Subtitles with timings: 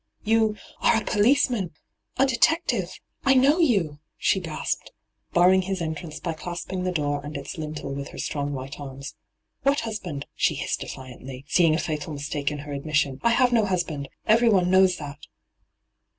[0.23, 1.69] 'Yon— are a poHceman—
[2.17, 2.91] a detective!
[3.23, 4.91] I know you r she gasped,
[5.31, 9.13] barring his entrance by clasping the door and its lintel with her strong white arms.'
[9.61, 13.53] What husband V she hissed defiantly, seeing a fatal mistake in her admission.' I have
[13.53, 14.09] no husband!
[14.25, 15.19] Everyone knows that